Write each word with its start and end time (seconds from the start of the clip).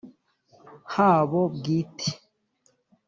habo 0.93 1.41
bwite 1.55 2.07